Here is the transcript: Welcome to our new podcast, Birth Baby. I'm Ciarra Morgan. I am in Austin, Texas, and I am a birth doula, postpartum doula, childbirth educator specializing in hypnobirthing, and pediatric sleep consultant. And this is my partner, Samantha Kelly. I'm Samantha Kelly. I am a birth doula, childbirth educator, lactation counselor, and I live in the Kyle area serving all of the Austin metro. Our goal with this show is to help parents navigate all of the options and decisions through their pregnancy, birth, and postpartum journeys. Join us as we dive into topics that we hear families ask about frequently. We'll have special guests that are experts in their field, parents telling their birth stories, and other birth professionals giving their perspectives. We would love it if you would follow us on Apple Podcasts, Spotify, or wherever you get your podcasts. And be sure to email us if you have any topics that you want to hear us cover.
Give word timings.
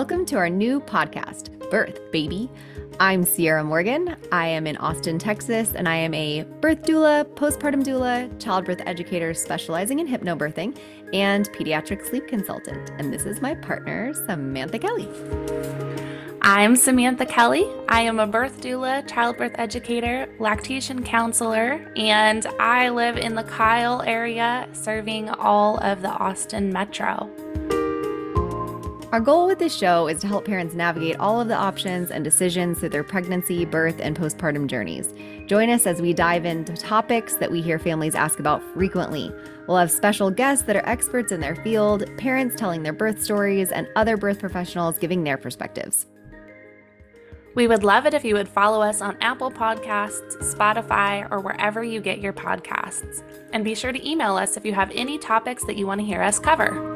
Welcome 0.00 0.24
to 0.26 0.36
our 0.36 0.48
new 0.48 0.80
podcast, 0.80 1.70
Birth 1.70 2.00
Baby. 2.12 2.50
I'm 3.00 3.24
Ciarra 3.24 3.64
Morgan. 3.64 4.16
I 4.32 4.46
am 4.46 4.66
in 4.66 4.76
Austin, 4.76 5.18
Texas, 5.18 5.74
and 5.74 5.88
I 5.88 5.96
am 5.96 6.14
a 6.14 6.42
birth 6.60 6.82
doula, 6.82 7.24
postpartum 7.34 7.82
doula, 7.82 8.30
childbirth 8.42 8.82
educator 8.86 9.34
specializing 9.34 9.98
in 9.98 10.08
hypnobirthing, 10.08 10.78
and 11.12 11.50
pediatric 11.52 12.06
sleep 12.06 12.28
consultant. 12.28 12.90
And 12.98 13.12
this 13.12 13.24
is 13.26 13.40
my 13.40 13.54
partner, 13.54 14.14
Samantha 14.14 14.78
Kelly. 14.78 15.08
I'm 16.52 16.74
Samantha 16.74 17.26
Kelly. 17.26 17.64
I 17.88 18.00
am 18.00 18.18
a 18.18 18.26
birth 18.26 18.60
doula, 18.60 19.08
childbirth 19.08 19.52
educator, 19.54 20.28
lactation 20.40 21.04
counselor, 21.04 21.92
and 21.94 22.44
I 22.58 22.88
live 22.88 23.16
in 23.16 23.36
the 23.36 23.44
Kyle 23.44 24.02
area 24.02 24.68
serving 24.72 25.28
all 25.30 25.78
of 25.78 26.02
the 26.02 26.08
Austin 26.08 26.72
metro. 26.72 27.30
Our 29.12 29.20
goal 29.20 29.46
with 29.46 29.60
this 29.60 29.76
show 29.76 30.08
is 30.08 30.20
to 30.22 30.26
help 30.26 30.44
parents 30.44 30.74
navigate 30.74 31.20
all 31.20 31.40
of 31.40 31.46
the 31.46 31.54
options 31.54 32.10
and 32.10 32.24
decisions 32.24 32.80
through 32.80 32.88
their 32.88 33.04
pregnancy, 33.04 33.64
birth, 33.64 34.00
and 34.00 34.18
postpartum 34.18 34.66
journeys. 34.66 35.14
Join 35.46 35.70
us 35.70 35.86
as 35.86 36.02
we 36.02 36.12
dive 36.12 36.44
into 36.44 36.76
topics 36.76 37.36
that 37.36 37.52
we 37.52 37.62
hear 37.62 37.78
families 37.78 38.16
ask 38.16 38.40
about 38.40 38.60
frequently. 38.74 39.32
We'll 39.68 39.76
have 39.76 39.92
special 39.92 40.32
guests 40.32 40.64
that 40.64 40.74
are 40.74 40.88
experts 40.88 41.30
in 41.30 41.38
their 41.38 41.54
field, 41.54 42.04
parents 42.18 42.56
telling 42.56 42.82
their 42.82 42.92
birth 42.92 43.22
stories, 43.22 43.70
and 43.70 43.86
other 43.94 44.16
birth 44.16 44.40
professionals 44.40 44.98
giving 44.98 45.22
their 45.22 45.38
perspectives. 45.38 46.06
We 47.54 47.66
would 47.66 47.82
love 47.82 48.06
it 48.06 48.14
if 48.14 48.24
you 48.24 48.34
would 48.34 48.48
follow 48.48 48.80
us 48.80 49.00
on 49.00 49.16
Apple 49.20 49.50
Podcasts, 49.50 50.36
Spotify, 50.54 51.28
or 51.30 51.40
wherever 51.40 51.82
you 51.82 52.00
get 52.00 52.20
your 52.20 52.32
podcasts. 52.32 53.22
And 53.52 53.64
be 53.64 53.74
sure 53.74 53.92
to 53.92 54.08
email 54.08 54.36
us 54.36 54.56
if 54.56 54.64
you 54.64 54.72
have 54.72 54.92
any 54.94 55.18
topics 55.18 55.64
that 55.64 55.76
you 55.76 55.86
want 55.86 56.00
to 56.00 56.06
hear 56.06 56.22
us 56.22 56.38
cover. 56.38 56.89